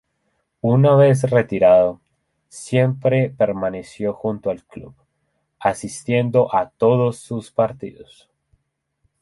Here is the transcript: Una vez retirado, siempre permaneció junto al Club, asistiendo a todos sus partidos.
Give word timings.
Una 0.61 0.95
vez 0.95 1.29
retirado, 1.29 2.01
siempre 2.49 3.29
permaneció 3.29 4.13
junto 4.13 4.49
al 4.49 4.63
Club, 4.65 4.95
asistiendo 5.59 6.51
a 6.55 6.71
todos 6.71 7.17
sus 7.17 7.51
partidos. 7.51 8.27